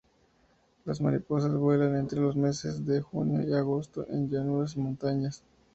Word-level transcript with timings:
Las 0.83 0.99
mariposas 0.99 1.53
vuelan 1.53 1.95
entre 1.95 2.19
los 2.21 2.35
meses 2.35 2.87
de 2.87 3.01
junio 3.01 3.47
y 3.47 3.53
agosto 3.53 4.03
en 4.09 4.31
llanuras 4.31 4.75
y 4.75 4.79
montañas. 4.79 5.43